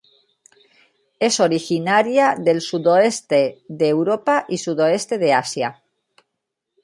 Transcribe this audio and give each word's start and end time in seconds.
Es 1.19 1.39
originaria 1.39 2.33
del 2.35 2.61
sudoeste 2.61 3.61
de 3.67 3.87
Europa 3.89 4.47
y 4.49 4.57
sudoeste 4.57 5.19
de 5.19 5.31
Asia. 5.33 5.83